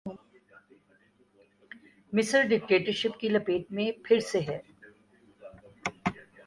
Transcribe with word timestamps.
مصر 2.13 2.41
ڈکٹیٹرشپ 2.43 3.19
کی 3.19 3.29
لپیٹ 3.29 3.71
میں 3.71 3.91
پھر 4.03 4.19
سے 4.31 4.39
ہے۔ 4.39 4.59